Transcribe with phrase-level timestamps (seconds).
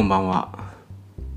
[0.00, 0.48] こんばんは。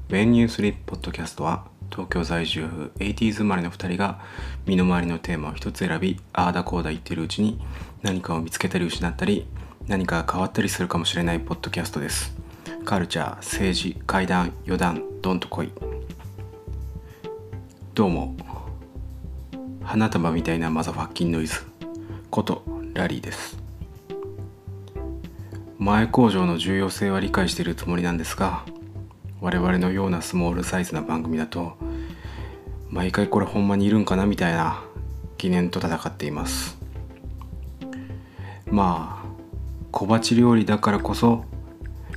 [0.08, 4.22] When You Sleep Podcast は東京在住 80s 生まれの2人が
[4.66, 7.60] 身の回りのテーマを一つ選びああだこうだ言ってるうちに
[8.04, 9.46] 何かを見つけたり失ったり
[9.88, 12.38] 何かが変わったりするかもしれないポッドキャストです。
[12.86, 15.72] カルチャー、政治、怪談、余談、どんと来い。
[17.94, 18.34] どうも。
[19.84, 21.66] 花束みたいなマザファッキンノイズ
[22.30, 23.63] ことラリーです。
[25.80, 28.64] 前工場の重要性は理解しているつもりなんですが
[29.42, 31.78] 我々のようなスモールサイズな番組だと
[32.90, 34.84] 毎回これほんまにいるんかなみたいな
[35.38, 36.78] 疑念と戦っています。
[38.68, 39.28] まあ
[39.92, 41.44] 小鉢料理だからこそ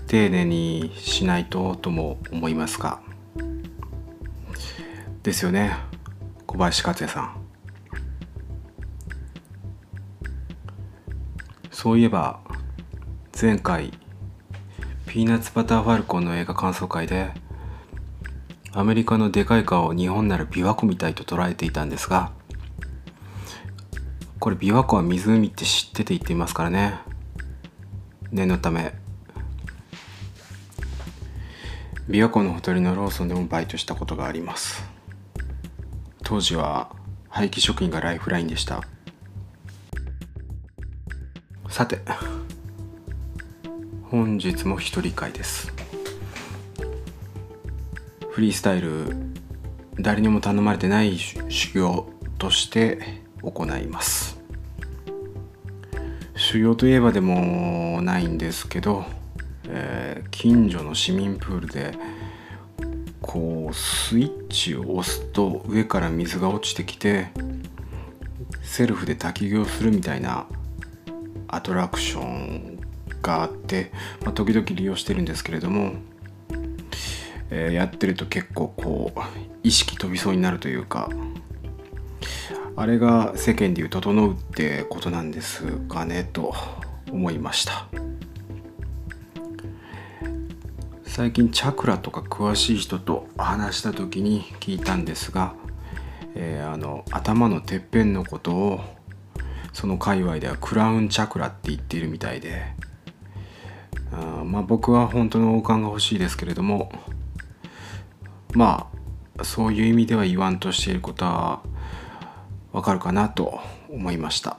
[0.06, 3.00] 丁寧にしないととも思いますが。
[5.22, 5.76] ですよね
[6.46, 7.36] 小林克也さん。
[11.72, 12.40] そういえば
[13.38, 13.92] 前回
[15.06, 17.32] ピーナッツバターファルコンの映画感想会で
[18.72, 22.32] アメリカのでかい川を日本なら琵琶湖みたいと捉えていたんですが
[24.38, 26.94] これ琵琶湖は湖って知ってて言っていますからね。
[28.32, 28.94] 念のため
[32.08, 34.82] 琵琶湖のほとりのローソンでもバイトしたことがあります。
[36.24, 36.90] 当時は
[37.28, 38.82] 廃棄食品がライフラインでした。
[41.68, 42.00] さて
[44.16, 45.74] 本日も一人会です。
[48.30, 49.14] フリースタイル
[50.00, 54.40] 誰にも頼まれてない修行として行います。
[56.34, 59.04] 修行といえばでもないんですけど、
[59.68, 61.92] えー近所の市民プールで
[63.20, 67.28] こうスイッチを押すと上から水が落ちてきて
[68.62, 70.46] セルフで滝行するみたいな
[71.48, 72.75] アトラクション
[73.22, 73.92] があって、
[74.24, 75.94] まあ、時々利用してるんですけれども、
[77.50, 79.20] えーやってると結構こう
[79.62, 81.08] 意識飛びそうになるというか
[82.74, 86.54] あれが世間でいう「整う」ってことなんですかねと
[87.10, 87.86] 思いました。
[91.04, 95.54] 最近チャクラとか詳しい人と話した時に聞いたんですが、
[96.34, 98.80] えーあの頭のてっぺんのことを
[99.72, 102.66] その界隈ではクラウンチャクラって言っているみたいで
[104.16, 106.90] あまあ僕は本当の王冠が欲しいですけれども
[108.54, 108.88] ま
[109.38, 111.62] あそういう意味では言わんとしていることは
[112.72, 113.60] わかるかなと
[113.90, 114.56] 思いました。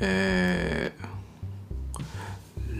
[0.00, 1.14] えー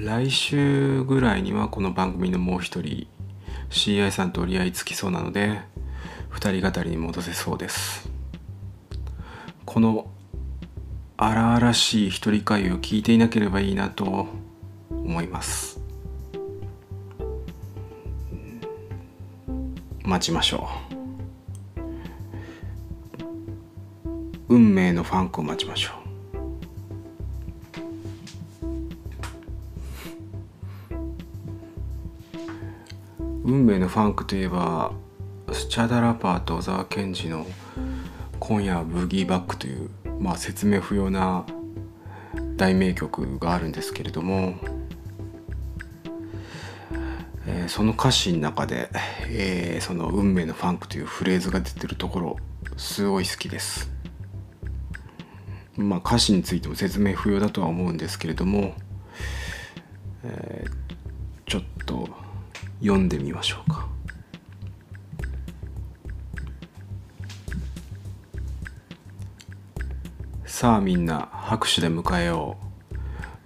[0.04, 3.06] 来週ぐらいにはこの番組のもう一人
[3.70, 5.60] CI さんと折り合いつきそうなので
[6.28, 8.10] 二人語りに戻せそうです。
[9.64, 10.10] この
[11.26, 14.26] 荒々しい一人会を聞いていなければいいなと
[14.90, 15.80] 思います。
[20.02, 20.68] 待ちましょ
[24.50, 24.54] う。
[24.54, 26.04] 運命のファンクを待ちましょう。
[33.44, 34.92] 運命のファンクといえば
[35.52, 37.46] スチャダラパーと小沢健二の
[38.38, 39.88] 「今夜はブギーバック」という、
[40.20, 41.44] まあ、説明不要な
[42.56, 44.54] 大名曲があるんですけれども、
[47.46, 48.90] えーその歌詞の中で、
[49.28, 52.36] えーその「運命のファンク」というフレーズが出てるところ
[52.76, 53.90] すごい好きです。
[55.76, 58.74] まあ歌詞についても説明不要だとは思うんですけれども、
[60.24, 60.84] えー
[61.46, 62.08] ちょっと
[62.80, 63.93] 読んでみましょうか。
[70.56, 72.56] さあみんな拍手で迎えよ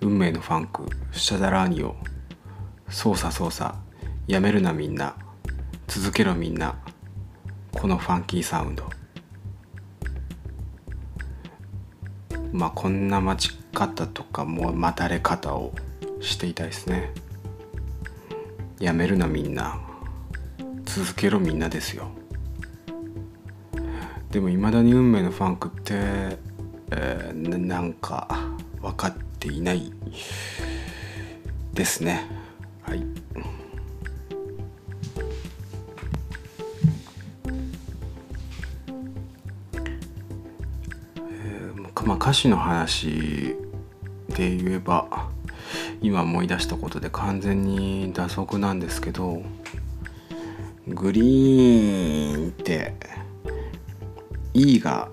[0.02, 0.06] う。
[0.06, 1.96] 運命のファンクシャダラーニを。
[2.90, 3.75] 操作操作。
[4.26, 5.16] やめるなみんな。
[5.87, 6.75] 続けろみんな。
[7.72, 8.90] このファンキーサウンド。
[12.52, 15.72] まあこんな待ち方とかも待たれ方を
[16.20, 17.14] していたいですね。
[18.81, 19.81] やめるなみんな。
[20.84, 22.10] 続けろみんなですよ。
[24.31, 26.46] でもいまだに運命のファンクって、
[26.90, 28.29] えーなんか
[28.81, 29.93] 分かっていない
[31.75, 32.26] ですね。
[32.82, 33.05] はい。
[41.31, 43.56] えーまあ歌詞の話
[44.37, 45.29] で言えば
[46.00, 49.43] 今思い出したことで完全に打足なんですけど
[50.87, 52.94] グリーンって
[54.55, 55.08] E が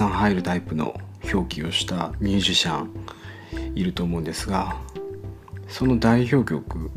[0.00, 0.98] さん入るタイプの
[1.30, 2.90] 表記をしたミュージシャン
[3.74, 4.80] いると思うんですが
[5.68, 6.90] その代表曲、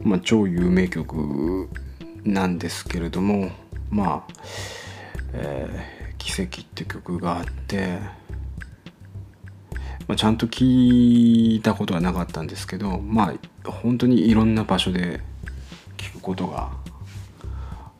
[0.00, 1.68] まあ、超有名曲
[2.24, 3.50] なんですけれども
[3.90, 4.34] まあ、
[5.34, 7.98] えー、奇跡って曲があって、
[10.06, 13.34] まあ、ちゃんと聞いたことはなかったんですけどま
[13.64, 15.20] あ本当にいろんな場所で
[15.98, 16.70] 聞くことが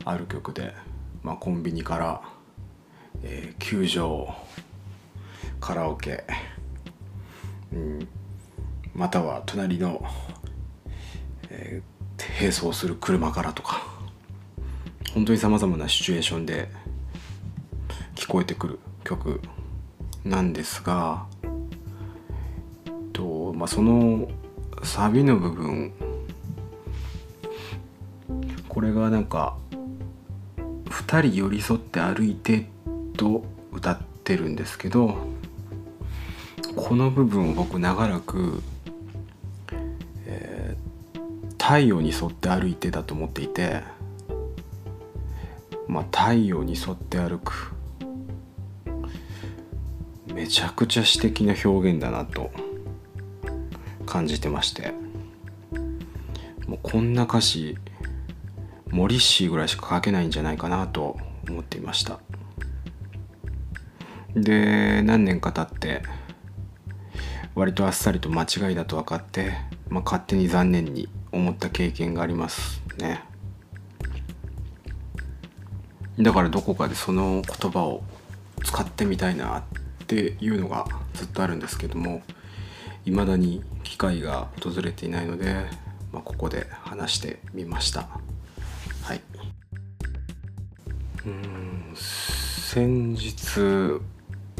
[0.06, 0.72] ある曲で、
[1.22, 2.37] まあ、コンビニから、
[3.22, 4.34] えー、球場
[5.60, 6.24] カラオケ、
[7.72, 8.08] うん、
[8.94, 10.04] または隣の、
[11.50, 13.82] えー、並走する車からとか
[15.14, 16.68] 本当にさまざまなシチュエーションで
[18.14, 19.40] 聞こえてくる曲
[20.24, 21.26] なんですが
[23.12, 24.28] と、まあ、その
[24.84, 25.92] サビの部分
[28.68, 29.56] これがなんか
[30.86, 32.70] 「2人寄り添って歩いて」
[33.18, 35.18] と歌ってるんですけど
[36.76, 38.62] この部分を僕長らく、
[40.24, 43.82] えー、太陽に沿って歩いてだと思っていて
[45.88, 47.72] まあ太陽に沿って歩く
[50.32, 52.52] めちゃくちゃ詩的な表現だなと
[54.06, 54.92] 感じてまして
[56.68, 57.76] もうこんな歌詞
[58.90, 61.18] モリッシーぐらいしか書けないんじゃないかなと
[61.48, 62.20] 思っていました。
[64.42, 66.02] で何年か経って
[67.54, 69.52] 割とあっさりと間違いだと分かって、
[69.88, 73.24] まあ、勝手に残念に思った経験がありますね。
[76.20, 78.02] だからどこかでその言葉を
[78.64, 79.62] 使ってみたいなっ
[80.06, 82.22] ていうのがずっとあるんですけども
[83.04, 85.66] 未だに機会が訪れていないので、
[86.12, 88.08] まあ、ここで話してみました。
[89.02, 89.20] はい。
[91.26, 94.00] うん先日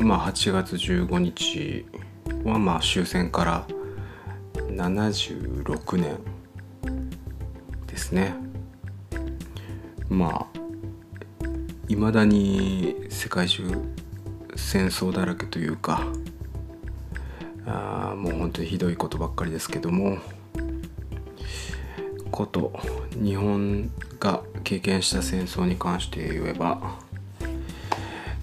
[0.01, 1.87] まあ8月15日
[2.45, 3.67] はまあ終戦から
[4.71, 6.19] 76年
[7.87, 8.35] ですね。
[10.09, 10.59] まあ
[11.89, 13.65] いまだに世界中
[14.57, 16.03] 戦争だらけというか
[17.67, 20.19] あもう本当にひどいことばっかりですけども
[22.31, 22.73] こと
[23.13, 23.91] 日本
[24.21, 26.99] が経験した戦争に関して言えば、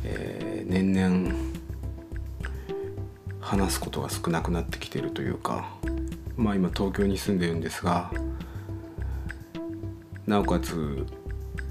[0.04, 1.45] えー、年々
[3.56, 5.70] 話すことが少なくなってきてるというか
[6.36, 8.12] まあ今東京に住んでるんですが
[10.28, 11.06] なおかつ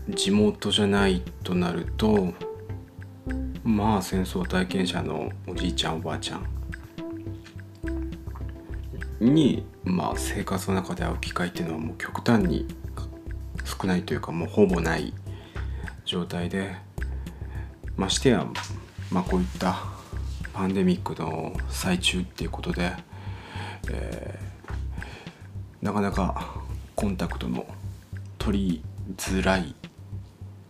[0.08, 2.32] 地元じゃないとなると
[3.64, 6.46] まあ戦争体験者のおじいちゃんおばあちゃん
[9.20, 12.66] にまあ生活の中で会う機会っていうのはもう極端に
[13.62, 15.12] 少ないというかもうほぼない
[16.06, 16.76] 状態で
[17.98, 18.46] ましてや
[19.10, 19.93] まあこういった
[20.54, 22.92] パンデミックの最中っていうことで、
[23.90, 26.54] えー、なかなか
[26.94, 27.66] コンタクトの
[28.38, 28.84] 取り
[29.16, 29.74] づらい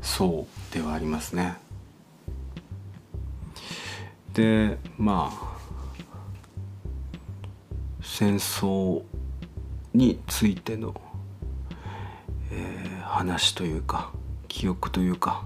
[0.00, 1.56] そうではありますね。
[4.32, 5.54] でまあ
[8.02, 9.02] 戦争
[9.92, 10.98] についての、
[12.50, 14.12] えー、話というか
[14.48, 15.44] 記憶というか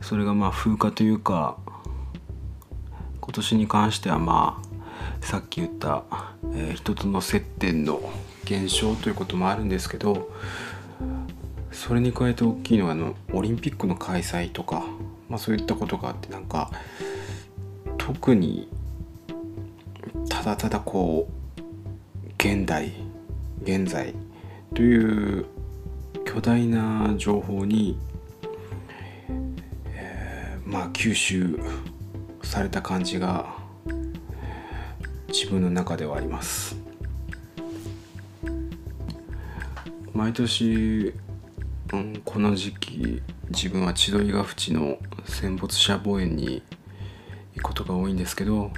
[0.00, 1.56] それがまあ風化というか
[3.32, 6.04] 今年に関してはまあさっき言った、
[6.52, 8.12] えー、一つの接点の
[8.44, 10.30] 減少ということもあるんですけど
[11.70, 14.84] それに加えて大きいのはあのオリンピックの開催とか、
[15.30, 16.70] まあ、そういったことがあってなんか
[17.96, 18.68] 特に
[20.28, 22.92] ただただこう現代
[23.62, 24.12] 現在
[24.74, 25.46] という
[26.26, 27.98] 巨大な情報に、
[29.86, 31.58] えー、まあ吸収
[32.42, 33.54] された感じが
[35.28, 36.76] 自分の中ではあります。
[40.12, 41.14] 毎年、
[41.92, 46.62] うん、この時期自分は千鳥ヶ淵の戦没者墓園に
[47.54, 48.70] 行くことが多いんですけど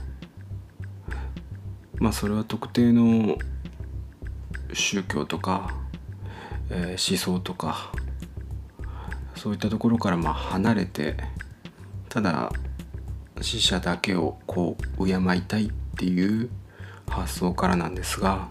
[1.99, 3.37] まあそれは特定の
[4.73, 5.75] 宗教とか、
[6.71, 7.93] えー、思想とか
[9.35, 11.17] そういったところからまあ離れて
[12.09, 12.53] ただ
[13.41, 16.51] 死者だけをこう敬いたいっていう
[17.09, 18.49] 発想からなんですが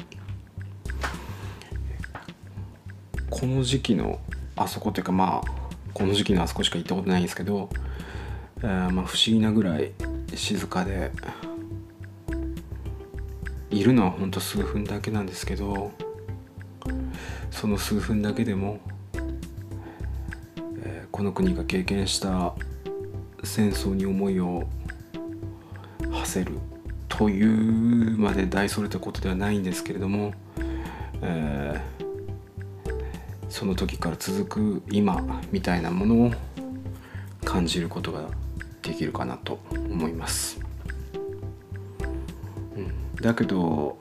[3.30, 4.20] この時期の
[4.56, 5.64] あそこというかまあ
[5.94, 7.70] この時期のあそこしか行ったことないんですけど、
[8.60, 9.92] えー、まあ不思議なぐらい
[10.36, 11.12] 静かで
[13.70, 15.92] いるのはほんと数分だけなんですけど
[17.50, 18.80] その数分だけでも、
[20.84, 22.54] えー、この国が経験した
[23.44, 24.68] 戦争に思いを
[26.12, 26.58] 馳せる
[27.08, 30.34] というまで大それたことではないんですけれども
[31.26, 36.32] えー、その時から続く今みたいなものを
[37.46, 38.30] 感じることが
[38.82, 40.60] できるかなと思います。
[43.22, 43.98] だけど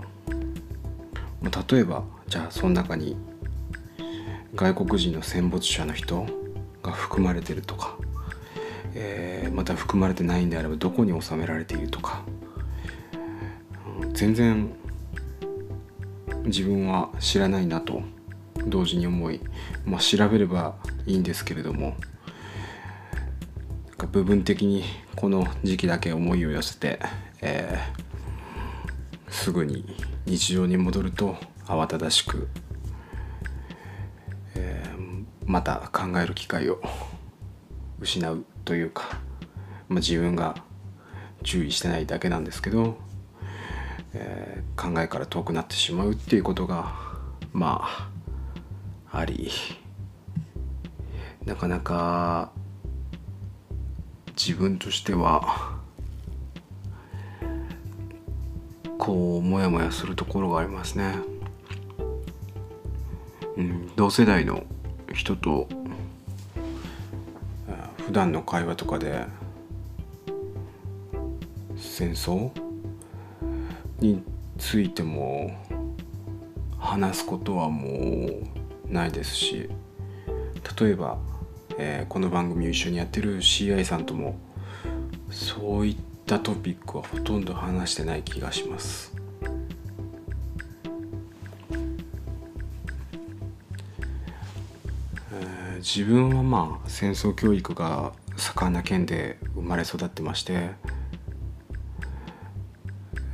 [1.70, 3.16] 例えばじゃあその中に
[4.56, 6.26] 外国人の戦没者の人
[6.82, 7.96] が含まれてるとか、
[8.94, 12.22] えー、また含まれてないんであればどこに収められているとか、
[14.00, 14.72] うん、全然
[16.44, 18.02] 自分は知らないなと
[18.66, 19.40] 同時に思い、
[19.84, 20.75] まあ、調べれば
[21.06, 21.96] いいんですけれども。
[24.06, 24.84] 部分的に
[25.16, 26.99] この時期だけ思いを寄せて、
[27.40, 29.96] えー、すぐに
[30.26, 32.49] 日常に戻ると慌ただしく、
[34.54, 36.80] えー、また考える機会を
[38.00, 38.44] 失う。
[38.64, 39.19] というか、
[39.88, 40.57] まあ、自分が
[41.42, 42.97] 注意してないだけなんですけど、
[44.14, 46.95] えー、考えから遠くなってしまうっていうことが
[47.52, 47.83] ま
[49.11, 49.50] ああり
[51.45, 52.52] なかなか
[54.37, 55.73] 自分としては
[58.99, 61.16] こうモヤモヤするところがありますね。
[63.57, 64.64] うん、同世代の
[65.12, 65.69] 人と
[68.12, 69.25] 普段の会話とかで
[71.75, 72.50] 戦争
[74.00, 74.23] に
[74.59, 75.57] ついても
[76.78, 79.71] 話すことはもうないですし
[80.78, 81.16] 例えば、
[81.78, 84.38] えー、この番組を一緒にやってる CI さんとも
[85.31, 89.22] そういったトピックはほとんど話してない気がします。
[95.83, 100.77] 自分はまあ戦争教育が盛んな県で生まれ育ってまして、え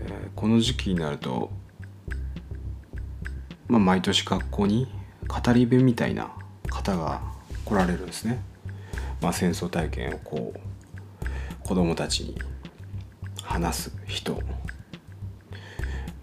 [0.06, 1.50] ー、この時期になると、
[3.68, 4.88] まあ、毎年学校に
[5.28, 6.30] 語り部みたいな
[6.70, 7.20] 方が
[7.66, 8.40] 来られるんですね。
[9.20, 12.40] まあ、戦争体験をこう子供たちに
[13.42, 14.40] 話す人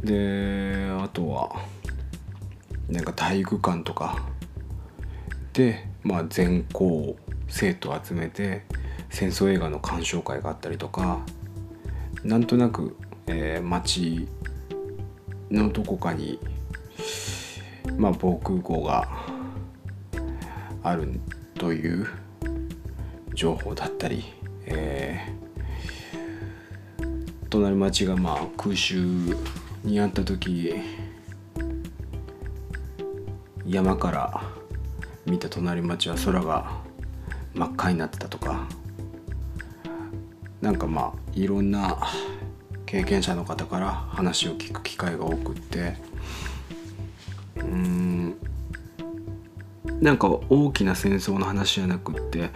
[0.04, 1.62] であとは
[2.90, 4.26] なんか体育館とか
[5.54, 8.64] でまあ、全校生徒を集めて
[9.10, 11.20] 戦争映画の鑑賞会があったりとか
[12.24, 12.96] なんとなく、
[13.26, 14.28] えー、街
[15.50, 16.40] のどこかに、
[17.98, 19.08] まあ、防空壕が
[20.84, 21.20] ある
[21.56, 22.08] という
[23.34, 24.26] 情報だったり、
[24.68, 29.04] えー、隣町がまあ空襲
[29.84, 30.76] にあった時
[33.66, 34.55] 山から
[35.26, 36.82] 見た隣町は空が
[37.54, 38.68] 真っ赤になってたとか。
[40.62, 41.98] なんかまあいろんな
[42.88, 45.96] 経験者の方から話を聞く機会が多くって。
[47.58, 48.36] うん。
[50.02, 52.50] なんか大きな戦争の話じゃなくって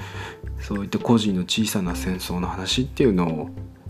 [0.59, 3.49] そういった個人の小さな戦争の話っていうのを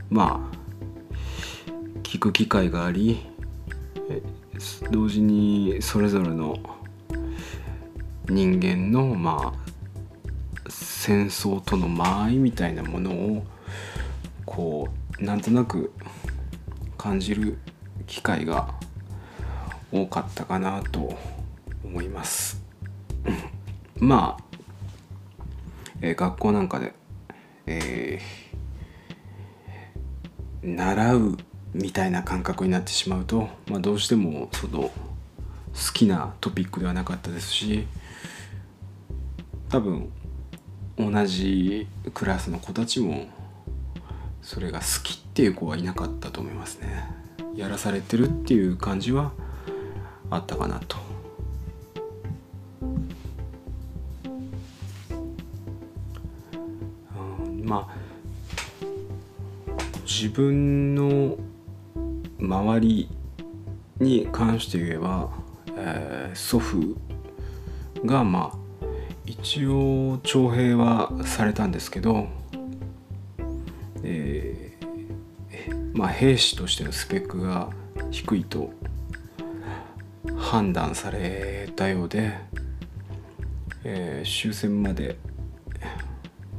[0.10, 3.26] まあ聞く機会があり
[4.92, 6.58] 同時にそれぞれの
[8.30, 9.70] 人間のまあ
[10.70, 13.46] 戦争との間合いみたいなものを
[14.46, 14.88] こ
[15.20, 15.92] うなんとなく
[16.98, 17.58] 感じる
[18.06, 18.76] 機会が
[19.92, 21.18] 多かったかなと
[21.84, 22.62] 思います。
[23.98, 24.58] まあ、
[26.02, 26.94] えー、学校なんかで、
[27.66, 31.38] えー、習う
[31.74, 34.92] みたいな感覚になってしまうと、まあ、どうしてもその好
[35.94, 37.88] きなトピックではなかったですし
[39.70, 40.12] 多分
[40.98, 43.28] 同じクラスの子たちも
[44.42, 47.06] それが好きっていう子はいなかったと思いますね。
[47.56, 49.32] やらされてるっていう感じは
[50.30, 50.98] あったかなと。
[57.64, 58.10] まあ
[60.04, 61.38] 自分の
[62.40, 63.10] 周り
[64.00, 65.30] に関して言えば、
[65.76, 66.98] えー、祖父
[68.06, 68.59] がまあ
[69.30, 72.28] 一応徴兵はされたんですけど、
[74.02, 77.70] えー、まあ兵士としてのスペックが
[78.10, 78.72] 低いと
[80.36, 82.34] 判断されたようで、
[83.84, 85.20] えー、終戦まで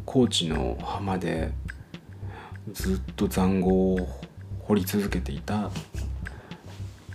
[0.07, 1.51] 高知の浜で
[2.73, 4.09] ずっと塹壕を
[4.61, 5.73] 掘り続けていた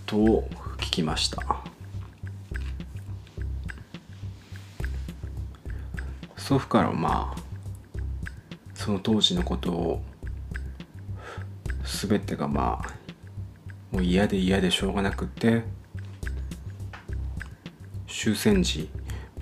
[0.04, 0.16] と
[0.76, 1.55] 聞きました。
[6.46, 7.42] 祖父からまあ
[8.72, 10.02] その当時のことを
[11.82, 12.94] 全てがまあ
[13.90, 15.64] もう嫌で嫌でしょうがなくて
[18.06, 18.88] 終戦時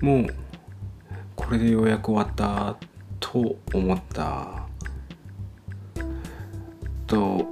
[0.01, 0.27] もう
[1.35, 2.75] これでようやく終わった
[3.19, 4.65] と思った
[7.05, 7.45] と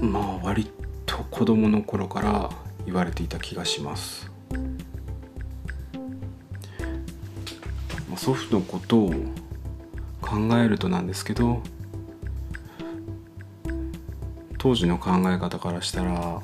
[0.00, 0.68] まあ割
[1.06, 2.50] と子供の頃から
[2.86, 4.33] 言われていた気がします。
[8.24, 9.12] 祖父のことを
[10.22, 11.60] 考えるとなんですけど
[14.56, 16.40] 当時の考え方からしたら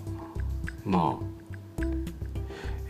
[0.85, 1.25] まあ、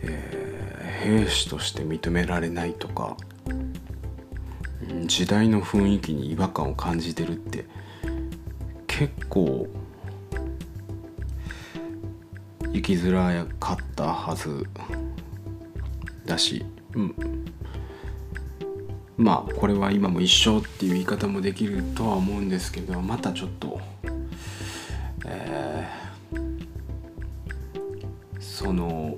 [0.01, 3.15] えー、兵士として認められないとか
[5.05, 7.65] 時代の雰囲気に違和感を感じてるって
[8.87, 9.69] 結構
[12.73, 14.67] 生きづらかったはず
[16.25, 17.15] だし、うん、
[19.21, 23.79] まあこれは今も一緒っていう言い方もできるとは思うんですけどまたちょっと、
[25.25, 29.15] えー、その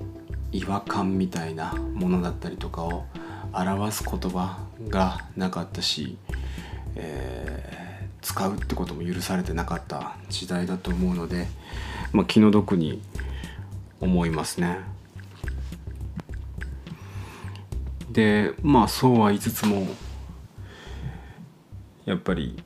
[0.52, 3.06] 違和感みたいなものだったりとかを
[3.54, 4.58] 表す言葉
[4.88, 6.18] がなかったし、
[6.96, 11.46] えー、使うってことも許されてなかった時代だと思うので、
[12.12, 13.00] まあ、気の毒に
[14.02, 14.80] 思いますね。
[18.10, 19.86] でまあそうは言いつつも
[22.04, 22.62] やっぱり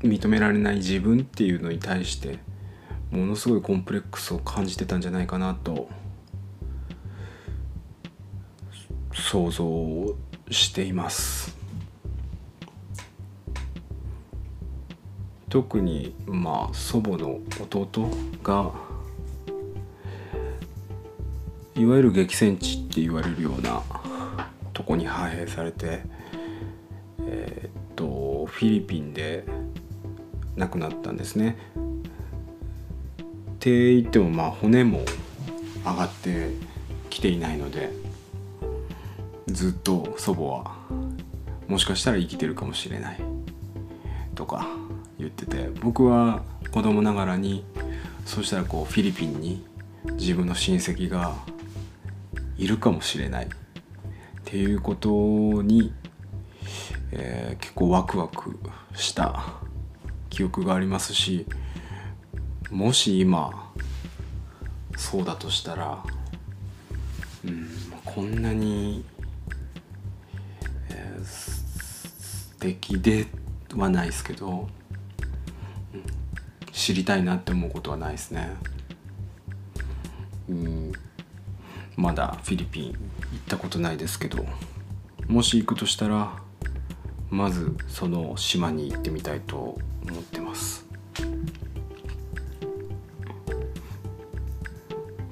[0.00, 2.38] 認められない自分っていうのに対して
[3.10, 5.88] ものすごいコンプレックスを感じてたんじゃないかなと
[9.12, 10.16] 想像
[10.50, 11.56] しています。
[15.48, 18.08] 特にまあ祖母の弟
[18.42, 18.72] が
[21.82, 23.82] いわゆる激戦地って言われるような
[24.72, 26.02] とこに派兵されて
[27.26, 29.44] えー、っとフィリピンで
[30.54, 31.56] 亡くなったんですね。
[31.80, 35.04] って言ってもまあ骨も
[35.84, 36.50] 上がって
[37.10, 37.90] きていないので
[39.48, 40.76] ずっと祖母は
[41.66, 43.20] もしかしたら生きてるかもしれない
[44.36, 44.68] とか
[45.18, 47.64] 言ってて僕は子供ながらに
[48.24, 49.64] そしたらこうフィリピンに
[50.14, 51.36] 自分の親戚が
[52.56, 53.48] いるかもしれないっ
[54.44, 55.08] ていうこと
[55.62, 55.92] に、
[57.12, 58.58] えー、結構ワクワク
[58.94, 59.44] した
[60.30, 61.46] 記憶がありますし
[62.70, 63.72] もし今
[64.96, 66.02] そうだとしたら、
[67.44, 67.68] うん、
[68.04, 69.04] こんなに、
[70.90, 73.26] えー、素敵で
[73.74, 74.68] はないですけど、
[75.94, 76.04] うん、
[76.72, 78.50] 知りたいなって思うことはないですね。
[80.48, 80.92] うん
[81.96, 82.98] まだフィリピン行っ
[83.48, 84.44] たことないですけど
[85.28, 86.32] もし行くとしたら
[87.30, 90.84] まずその島に行ってみたいと思ってます。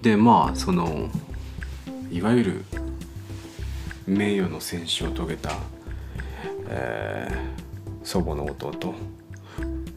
[0.01, 1.11] でまあその
[2.11, 2.65] いわゆる
[4.07, 5.51] 名誉の戦死を遂げた、
[6.69, 8.95] えー、祖母の弟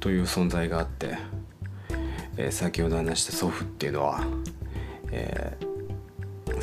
[0.01, 1.17] という存在があって、
[2.35, 4.25] えー、先ほど話した祖父っていうのは、
[5.11, 5.72] えー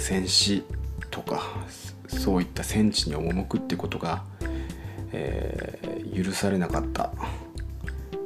[0.00, 0.64] 戦死
[1.10, 1.42] とか
[2.08, 4.24] そういった戦地に赴くってことが、
[5.12, 7.12] えー、許されなかった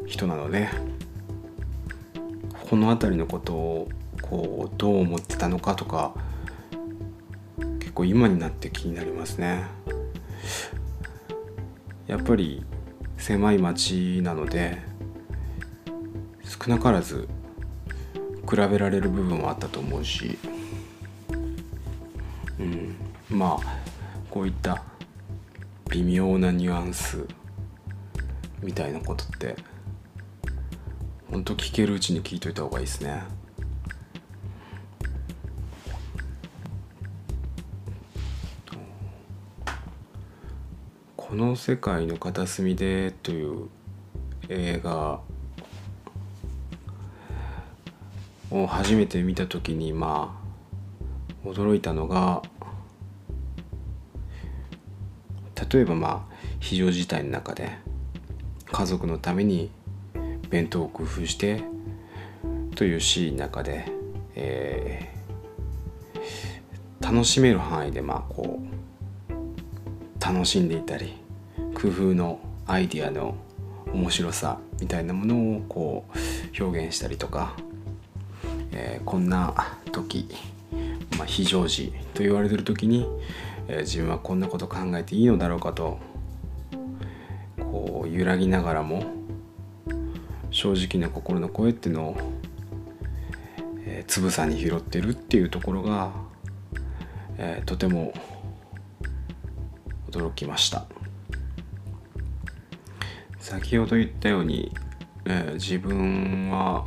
[0.07, 0.69] 人なので
[2.71, 3.89] この辺りのことを
[4.23, 6.15] こうどう思ってたのかとか
[7.81, 9.65] 結構今になって気になりますね。
[12.07, 12.65] やっぱり
[13.19, 14.79] 狭い町なので
[16.45, 17.29] 少なからず
[18.49, 20.39] 比べられる部分はあったと思うし、
[23.35, 23.61] まあ
[24.31, 24.83] こういった
[25.91, 27.27] 微妙なニュアンス
[28.63, 29.57] みたいなことって
[31.31, 33.23] ほんと聞けるうちに聞いといた方がいいですね。
[41.17, 43.69] この世界の片隅でという
[44.49, 45.21] 映画
[48.53, 50.41] を初めて見た時にま
[51.45, 52.43] あ驚いたのが
[55.75, 57.69] 例えばまあ非常事態の中で
[58.71, 59.73] 家族のために
[60.49, 61.65] 弁当を工夫して
[62.77, 63.91] というシーンの中で、
[64.37, 71.15] えー、楽しめる範囲でまあこう楽しんでいたり
[71.75, 73.35] 工夫のアイディアの
[73.93, 77.57] 面白さみたいなものをこう表現したりとか、
[78.71, 80.29] えー、こんな時、
[81.19, 83.09] まあ、非常時と言われてる時に
[83.69, 85.99] えー、自分はこんなこと考えていいのだろうかと
[87.59, 89.05] こう揺らぎながらも
[90.51, 92.17] 正直な心の声っていうのを、
[93.87, 96.13] えー、つぶさに拾ってるっていうところが
[97.37, 98.13] えー、とても
[100.11, 100.87] 驚きました。
[103.41, 104.73] 先ほど言ったように、
[105.27, 106.87] えー、自分は、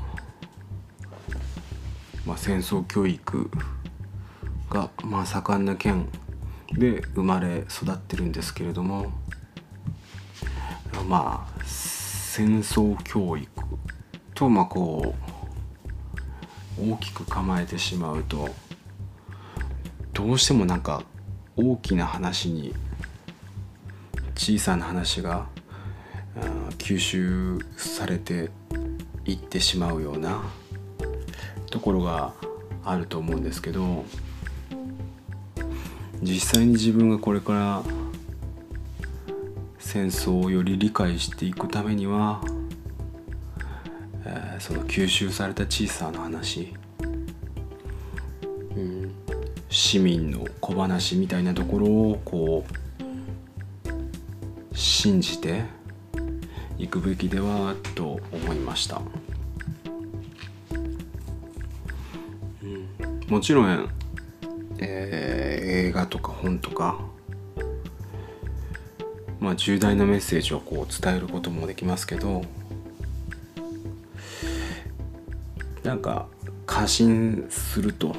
[2.26, 3.52] まあ、戦争教育
[4.70, 6.08] が、まあ、盛んな県
[6.74, 9.12] で生まれ育ってるんですけれども
[11.08, 13.50] まあ戦争教育
[14.34, 15.16] とまあこ
[16.80, 18.50] う大きく構えてしまうと
[20.14, 21.04] どうしてもなんか
[21.56, 22.74] 大きな話に
[24.36, 25.48] 小さな話が
[26.78, 28.52] 吸収されて
[29.26, 30.44] いってしまうような
[31.72, 32.34] ところが
[32.84, 34.06] あると思うんですけど
[36.28, 37.84] 実際に自分がこれから
[39.80, 42.42] 戦争をより理解していくためには、
[44.26, 46.74] えー、その吸収された小さな話、
[48.76, 49.14] うん、
[49.70, 52.74] 市民の小話みたいなところをこう
[54.78, 55.64] 信じて
[56.78, 59.02] いくべきではと思いました、
[62.62, 62.90] うん、
[63.30, 63.90] もちろん、
[64.80, 65.17] えー、
[65.68, 67.00] 映画とか本とか
[69.40, 72.44] まあ、重大なメッセージをこう伝えることもできますけど
[75.84, 76.28] なんか
[76.66, 78.16] 過信すると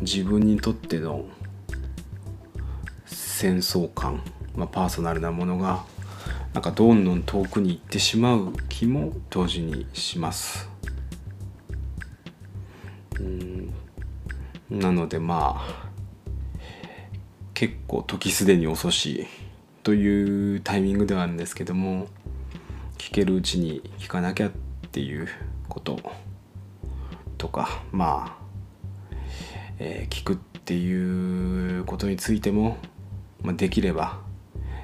[0.00, 1.24] 自分にとっての
[3.06, 4.22] 戦争感、
[4.56, 5.84] まあ、パーソナルなものが
[6.52, 10.68] なんかどんどん遠くに行ってしまう気も同時にします。
[13.20, 13.72] うん
[14.70, 15.87] なのでまあ
[17.58, 19.26] 結構時すでに遅し
[19.82, 22.06] というタイミングではあるんですけども
[22.98, 24.50] 聞けるうちに聞かなきゃっ
[24.92, 25.26] ていう
[25.68, 25.98] こと
[27.36, 29.16] とかまあ、
[29.80, 32.76] えー、聞くっていうことについても、
[33.42, 34.20] まあ、できれば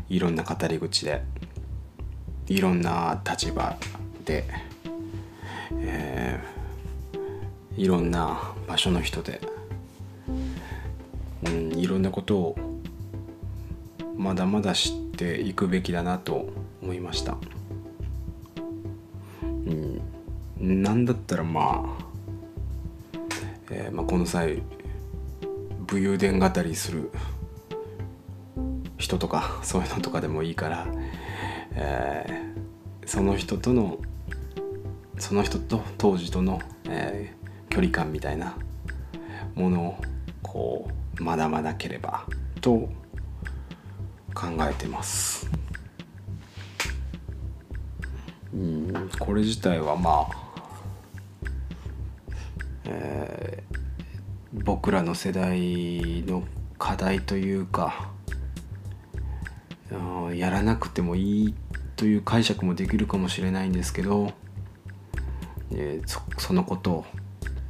[0.08, 1.22] いろんな語り口で
[2.48, 3.76] いろんな立場
[4.24, 4.48] で、
[5.78, 9.40] えー、いろんな場所の人で、
[11.84, 12.56] いろんなことを
[14.16, 16.48] まだまだ知っていくべきだなと
[16.82, 17.36] 思いました。
[19.42, 20.02] うん、
[20.82, 22.04] なんだったらまあ、
[23.70, 24.62] えー、まあ、この際
[25.86, 27.10] 武勇伝語りする
[28.96, 30.86] 人とか そういうのとかでもいいから、
[31.72, 33.98] えー、その人との
[35.18, 38.56] その人と当時との、えー、距離感みたいな
[39.54, 39.96] ものを
[40.42, 42.24] こう学ばなければ
[42.60, 42.88] と。
[44.34, 45.48] 考えてます。
[48.52, 50.44] うんこれ自体はまあ
[52.86, 56.44] えー、僕らの世代の
[56.78, 58.12] 課題というか
[60.34, 61.54] やらなくてもいい
[61.96, 64.32] という解釈もできるかもしれないんですけど、
[65.72, 67.04] えー、そそのことを、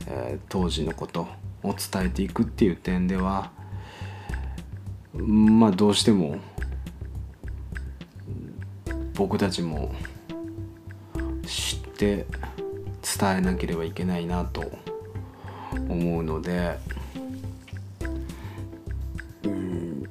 [0.07, 1.29] えー、当時のこと
[1.65, 3.51] を伝えていくっていう点では
[5.15, 6.37] まあどうしても
[9.15, 9.93] 僕たちも
[11.47, 12.27] 知って
[13.19, 14.71] 伝えなければいけないなと
[15.89, 16.79] 思うので
[19.45, 20.05] うん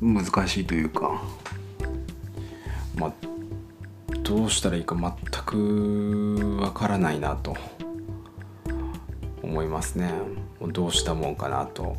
[0.00, 1.22] 難しいというか
[2.96, 3.12] まあ
[4.22, 7.56] どうしたらいいか全くわからないなと
[9.42, 10.45] 思いますね。
[10.72, 11.96] どうしたもんかなと。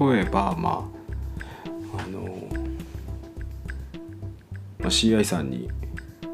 [0.00, 0.90] 例えばま
[1.94, 2.20] ああの、
[4.78, 5.68] まあ、CI さんに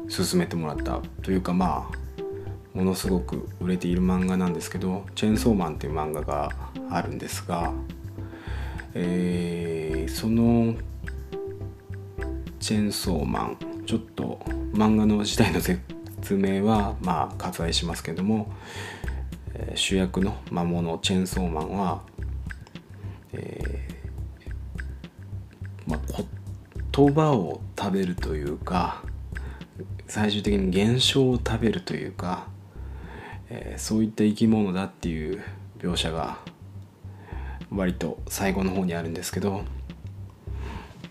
[0.09, 6.49] 勧めてもらったというかまあものすごく売れている漫画なんですけど「チェーンソーマン」っていう漫画が
[6.89, 7.73] あるんですが、
[8.93, 10.75] えー、その
[12.61, 13.57] チェーンソーマン
[13.87, 14.39] ちょっと
[14.73, 15.81] 漫画の時代の説
[16.35, 18.51] 明はまあ割愛しますけども、
[19.53, 22.01] え、主役の魔物チェンソーマンは
[23.31, 25.99] えー、まあ、
[26.91, 29.03] 言葉を食べるというか
[30.07, 32.47] 最終的に現象を食べるというか、
[33.49, 35.41] えー、そういった生き物だっていう
[35.79, 36.39] 描写が
[37.69, 39.63] 割と最後の方にあるんですけど、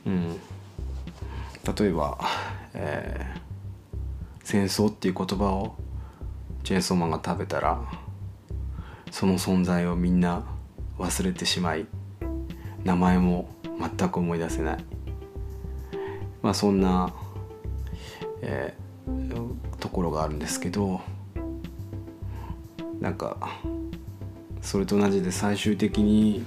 [0.07, 0.37] うん、
[1.79, 2.19] 例えば、
[2.79, 3.39] えー、
[4.45, 5.77] 戦争っていう言葉を
[6.62, 7.81] チェーンソーマンが食べたら
[9.11, 10.45] その存在をみんな
[10.99, 11.87] 忘れてしまい
[12.85, 13.49] 名前も
[13.81, 14.85] 全く思い出せない。
[16.43, 17.12] まあそんな、
[18.43, 21.01] えー、ところがあるんですけど
[23.01, 23.37] なんか
[24.61, 26.45] それと同じで最終的に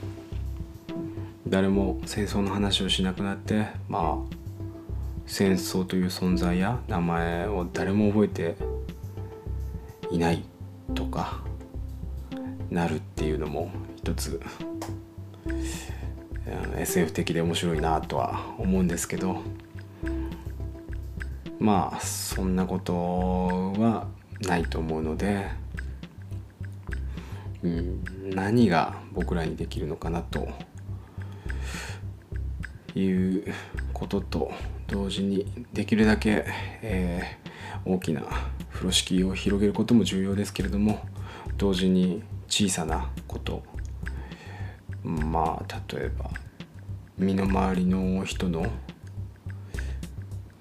[1.47, 4.38] 誰も戦争の話をしなくなってまあ
[5.29, 8.55] 戦争という存在や名前を誰も覚えて
[10.09, 10.43] いない
[10.95, 11.41] とか
[12.71, 14.41] なるっていうのも一つ
[16.75, 19.43] SF 的で面白いなとは思うんですけど
[21.59, 22.95] まあそんなこと
[23.79, 24.07] は
[24.41, 25.45] ないと思うので、
[27.61, 30.47] うん、何が僕らにできるのかなと
[32.95, 33.53] いう
[33.93, 34.51] ことと
[34.89, 36.45] 同時にできるだけ、
[36.81, 38.23] えー、大きな
[38.71, 40.99] 風呂敷を広げることも重要ですけれども
[41.57, 43.63] 同時に小さなこと。
[45.03, 46.29] まあ例えば
[47.17, 48.65] 身の回りの人の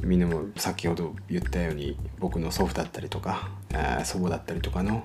[0.02, 5.04] みんなも先ほど言ったように僕の祖父だったりとか、えー、祖母だったりとかの、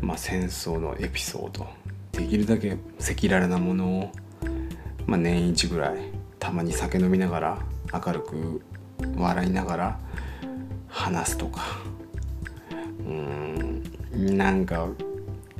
[0.00, 1.66] まあ、戦争のエピソード。
[2.12, 4.12] できるだけ赤裸々なものを、
[5.06, 5.98] まあ、年一ぐらい
[6.38, 7.58] たまに酒飲みながら
[7.92, 8.62] 明るく
[9.16, 9.98] 笑いながら
[10.88, 11.62] 話すとか。
[13.00, 13.82] うん。
[14.36, 14.88] なんか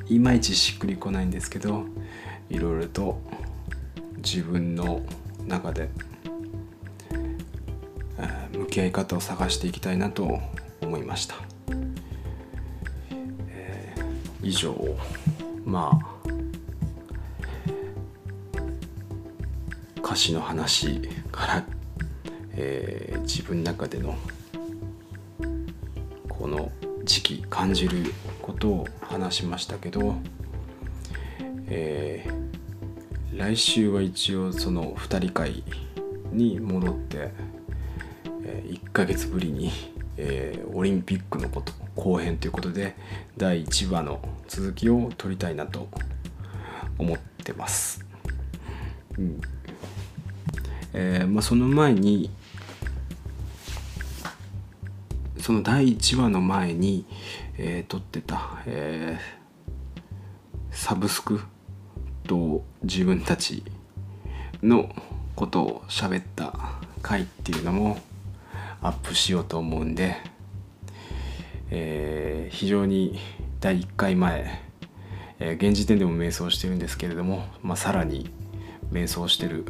[0.06, 1.84] いまいちしっくりこないんですけど
[2.48, 3.20] いろいろと
[4.18, 5.02] 自分の
[5.46, 5.88] 中で
[8.52, 10.38] 向き合い方を探していきたいなと
[10.80, 11.34] 思いました、
[13.48, 14.74] えー、以上。
[15.64, 16.14] まあ
[20.04, 21.00] 歌詞の話
[21.32, 21.66] から、
[22.56, 24.16] えー、自分の中での
[26.28, 26.70] この
[27.04, 30.14] 時期感じることを話しましたけど、
[31.66, 35.62] えー、来週は一応その2人会
[36.32, 37.54] に戻って
[38.44, 39.70] え1ヶ月ぶりに、
[40.16, 42.94] えー、オリンピックのこと後編ということで
[43.36, 45.88] 第1話の続きを撮りたいなと
[46.98, 48.04] 思ってます。
[49.18, 49.40] うん
[50.92, 52.30] えーまあ、その前に
[55.44, 57.04] その第1話の前に、
[57.58, 61.42] えー、撮ってた、えー、サブスク
[62.26, 63.62] と自分たち
[64.62, 64.88] の
[65.36, 66.58] ことを喋った
[67.02, 67.98] 回っていうのも
[68.80, 70.16] アップしようと思うんで、
[71.70, 73.18] えー、非常に
[73.60, 74.62] 第1回前、
[75.40, 78.30] えー、現時点でも瞑想してるんですけれども、まあ、さらに
[78.90, 79.66] 瞑想してる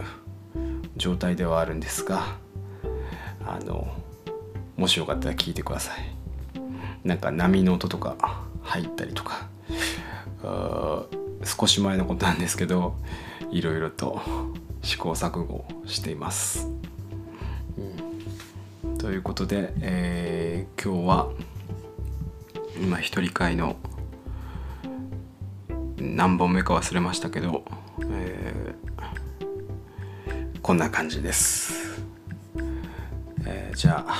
[0.96, 2.36] 状態ではあるんですが
[3.44, 4.03] あの
[4.76, 5.98] もしよかったら聞いてください。
[7.04, 9.48] なんか波の音とか入ったりとか。
[11.44, 12.96] 少し前のことなんですけど
[13.50, 14.20] いろいろと
[14.82, 16.70] 試行錯誤しています。
[18.98, 21.28] ということで、えー、今日は
[22.80, 23.76] 今一人会の
[25.98, 27.64] 何本目か忘れましたけど、
[28.10, 32.00] えー、こんな感じです、
[33.44, 34.16] えー、じゃあ、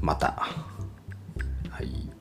[0.00, 0.46] また。
[1.70, 2.17] はい。